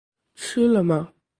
[0.33, 1.13] 吃了吗